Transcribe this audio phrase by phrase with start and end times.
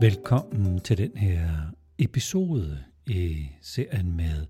[0.00, 1.48] Velkommen til den her
[1.98, 4.46] episode i serien med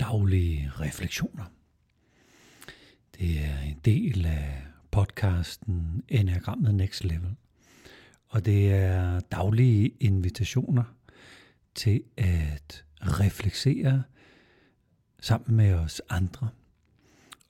[0.00, 1.44] daglige refleksioner.
[3.18, 7.36] Det er en del af podcasten Enagrammet Next Level.
[8.28, 10.84] Og det er daglige invitationer
[11.74, 14.02] til at reflektere
[15.20, 16.48] sammen med os andre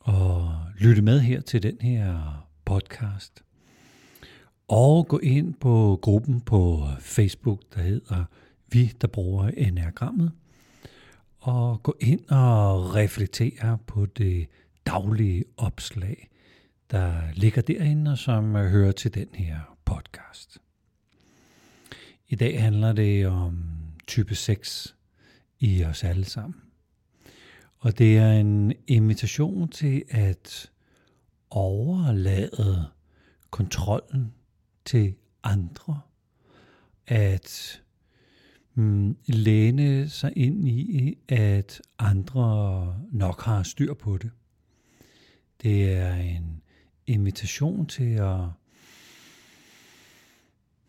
[0.00, 3.42] og lytte med her til den her podcast.
[4.68, 8.24] Og gå ind på gruppen på Facebook, der hedder
[8.72, 10.32] Vi, der bruger enagrammet.
[11.38, 14.46] Og gå ind og reflektere på det
[14.86, 16.28] daglige opslag,
[16.90, 20.58] der ligger derinde, og som hører til den her podcast.
[22.28, 23.64] I dag handler det om
[24.06, 24.96] type 6
[25.58, 26.60] i os alle sammen.
[27.78, 30.70] Og det er en invitation til at
[31.50, 32.86] overlade
[33.50, 34.32] kontrollen
[34.88, 36.00] til andre.
[37.06, 37.82] At
[38.74, 44.30] mm, læne sig ind i, at andre nok har styr på det.
[45.62, 46.62] Det er en
[47.06, 48.40] invitation til at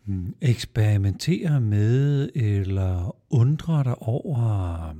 [0.04, 4.94] mm, eksperimentere med eller undre dig over,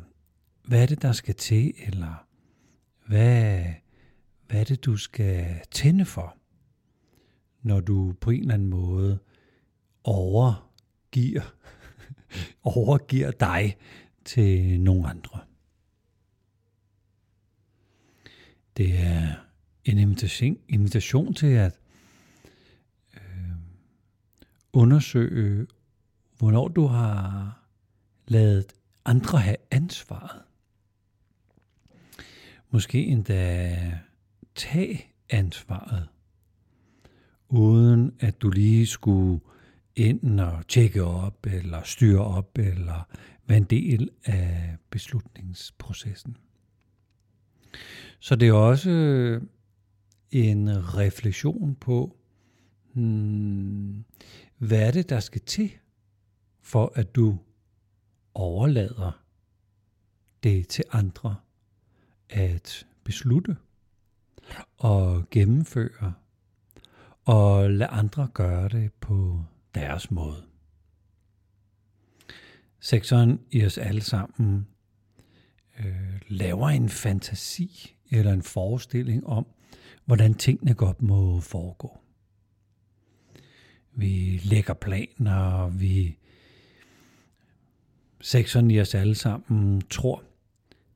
[0.64, 2.26] hvad er det, der skal til, eller
[3.06, 3.64] hvad,
[4.46, 6.39] hvad er det, du skal tænde for,
[7.62, 9.18] når du på en eller anden måde
[10.04, 11.54] overgiver,
[12.76, 13.76] overgiver dig
[14.24, 15.40] til nogle andre.
[18.76, 19.34] Det er
[19.84, 21.80] en invitation, invitation til at
[23.14, 23.50] øh,
[24.72, 25.66] undersøge,
[26.38, 27.56] hvornår du har
[28.28, 28.72] lavet
[29.04, 30.42] andre have ansvaret.
[32.70, 34.00] Måske endda
[34.54, 36.08] tage ansvaret,
[37.50, 39.40] uden at du lige skulle
[39.96, 43.08] ind og tjekke op, eller styre op, eller
[43.46, 46.36] være en del af beslutningsprocessen.
[48.18, 49.42] Så det er også øh,
[50.30, 52.16] en refleksion på,
[52.92, 54.04] hmm,
[54.58, 55.72] hvad er det, der skal til,
[56.60, 57.38] for at du
[58.34, 59.22] overlader
[60.42, 61.36] det til andre
[62.28, 63.56] at beslutte
[64.78, 66.12] og gennemføre
[67.24, 69.44] og lade andre gøre det på
[69.74, 70.44] deres måde.
[72.80, 74.66] Sekseren i os alle sammen
[75.78, 79.46] øh, laver en fantasi eller en forestilling om,
[80.04, 81.98] hvordan tingene godt må foregå.
[83.92, 86.18] Vi lægger planer, vi
[88.20, 90.24] sekseren i os alle sammen tror,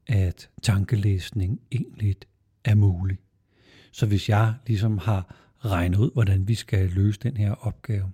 [0.07, 2.17] at tankelæsning egentlig
[2.65, 3.19] er mulig.
[3.93, 5.37] Så hvis jeg ligesom har
[5.69, 8.13] regnet ud, hvordan vi skal løse den her opgave,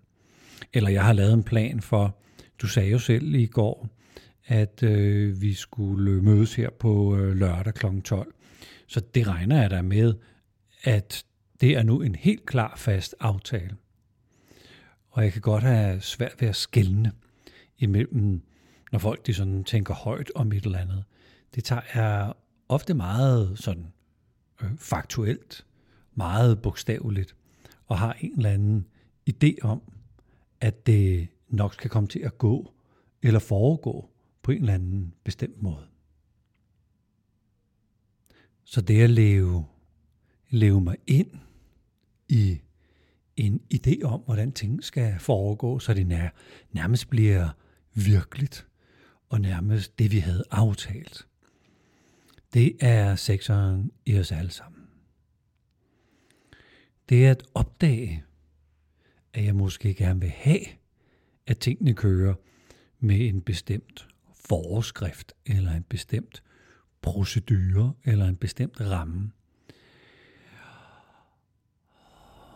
[0.72, 2.16] eller jeg har lavet en plan for,
[2.62, 3.88] du sagde jo selv i går,
[4.46, 8.00] at øh, vi skulle mødes her på øh, lørdag kl.
[8.04, 8.34] 12.
[8.86, 10.14] Så det regner jeg da med,
[10.82, 11.24] at
[11.60, 13.76] det er nu en helt klar fast aftale.
[15.10, 17.12] Og jeg kan godt have svært ved at skælne
[17.78, 18.42] imellem,
[18.92, 21.04] når folk de sådan tænker højt om et eller andet.
[21.54, 22.32] Det tager jeg
[22.68, 23.92] ofte meget sådan
[24.62, 25.66] øh, faktuelt,
[26.14, 27.34] meget bogstaveligt,
[27.90, 28.86] og har en eller anden
[29.30, 29.82] idé om,
[30.60, 32.72] at det nok skal komme til at gå
[33.22, 34.10] eller foregå
[34.42, 35.86] på en eller anden bestemt måde.
[38.64, 39.66] Så det at leve,
[40.50, 41.30] leve mig ind
[42.28, 42.60] i
[43.36, 46.28] en idé om, hvordan ting skal foregå, så det nær,
[46.72, 47.48] nærmest bliver
[47.94, 48.66] virkeligt,
[49.28, 51.26] og nærmest det, vi havde aftalt.
[52.54, 54.79] Det er sekseren i os alle sammen.
[57.10, 58.24] Det er at opdage,
[59.32, 60.60] at jeg måske gerne vil have,
[61.46, 62.34] at tingene kører
[62.98, 66.42] med en bestemt forskrift, eller en bestemt
[67.02, 69.32] procedure, eller en bestemt ramme.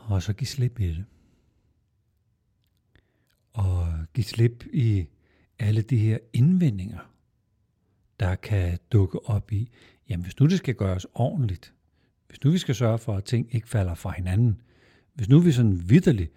[0.07, 1.05] Og så give slip i det.
[3.53, 5.07] Og give slip i
[5.59, 7.13] alle de her indvendinger,
[8.21, 9.71] der kan dukke op i,
[10.09, 11.75] jamen hvis nu det skal gøres ordentligt,
[12.27, 14.61] hvis nu vi skal sørge for, at ting ikke falder fra hinanden,
[15.15, 16.33] hvis nu vi sådan vidderligt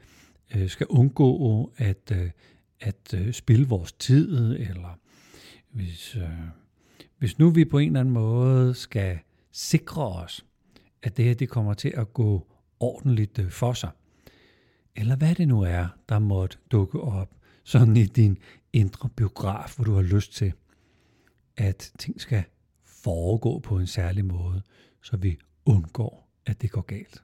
[0.55, 2.29] øh, skal undgå at, øh,
[2.79, 4.99] at øh, spille vores tid, eller
[5.71, 6.29] hvis, øh,
[7.17, 9.19] hvis nu vi på en eller anden måde skal
[9.51, 10.45] sikre os,
[11.03, 12.47] at det her det kommer til at gå
[12.79, 13.89] ordentligt øh, for sig,
[14.95, 17.33] eller hvad det nu er, der måtte dukke op,
[17.63, 18.37] sådan i din
[18.73, 20.53] indre biograf, hvor du har lyst til,
[21.57, 22.43] at ting skal
[22.85, 24.61] foregå på en særlig måde,
[25.01, 25.37] så vi
[25.67, 27.23] undgår, at det går galt.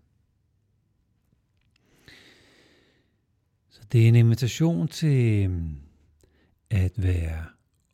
[3.70, 5.76] Så det er en invitation til, øhm,
[6.70, 7.46] at være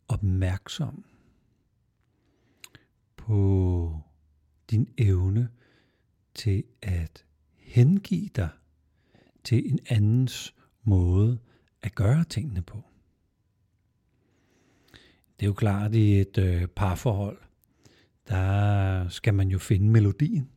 [0.08, 1.04] opmærksom
[3.16, 4.00] på
[4.70, 5.48] din evne
[6.34, 7.24] til at
[7.56, 8.48] hengive dig
[9.44, 11.38] til en andens måde
[11.82, 12.82] at gøre tingene på.
[15.40, 17.38] Det er jo klart, i et øh, parforhold,
[18.28, 20.48] der skal man jo finde melodien,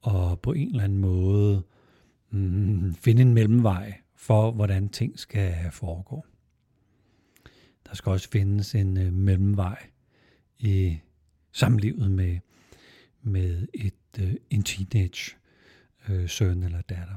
[0.00, 1.62] og på en eller anden måde
[2.30, 6.24] mm, finde en mellemvej for, hvordan ting skal foregå.
[7.88, 9.86] Der skal også findes en øh, mellemvej
[10.58, 10.98] i
[11.52, 12.38] samlivet med,
[13.22, 15.36] med et, øh, en teenage
[16.08, 17.16] øh, søn eller datter.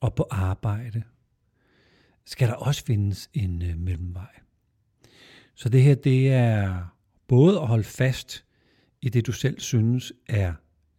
[0.00, 1.02] Og på arbejde
[2.24, 4.40] skal der også findes en øh, mellemvej.
[5.54, 6.86] Så det her, det er
[7.28, 8.44] både at holde fast
[9.02, 10.54] i det, du selv synes er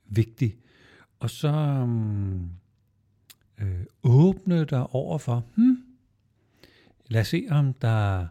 [0.06, 0.58] vigtigt,
[1.20, 2.50] og så mm,
[3.58, 5.78] øh, åbne dig over for, hmm,
[7.08, 8.28] lad os se, om der,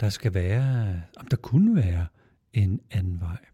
[0.00, 2.06] der skal være, om der kunne være
[2.52, 3.44] en anden vej.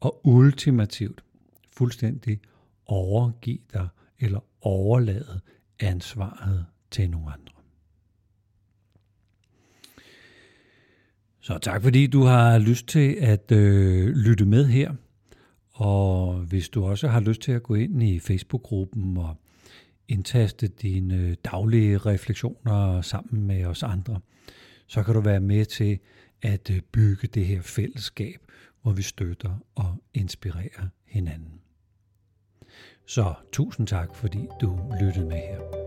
[0.00, 1.24] Og ultimativt,
[1.70, 2.40] fuldstændig
[2.86, 3.88] overgive dig
[4.18, 5.40] eller overlade
[5.80, 7.63] ansvaret til nogen andre.
[11.44, 14.92] Så tak fordi du har lyst til at øh, lytte med her.
[15.72, 19.36] Og hvis du også har lyst til at gå ind i Facebook-gruppen og
[20.08, 24.20] indtaste dine øh, daglige refleksioner sammen med os andre,
[24.86, 25.98] så kan du være med til
[26.42, 28.40] at øh, bygge det her fællesskab,
[28.82, 31.60] hvor vi støtter og inspirerer hinanden.
[33.06, 35.83] Så tusind tak, fordi du lyttede med her.